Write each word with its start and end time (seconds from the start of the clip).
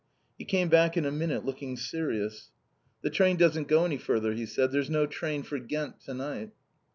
He 0.35 0.45
came 0.45 0.67
back 0.67 0.97
in 0.97 1.05
a 1.05 1.11
minute 1.11 1.45
looking 1.45 1.77
serious. 1.77 2.49
"The 3.03 3.11
train 3.11 3.35
doesn't 3.37 3.67
go 3.67 3.85
any 3.85 3.97
further!" 3.99 4.33
he 4.33 4.47
said. 4.47 4.71
"There's 4.71 4.89
no 4.89 5.05
train 5.05 5.43
for 5.43 5.59
Ghent 5.59 6.01
to 6.05 6.15
night." 6.15 6.49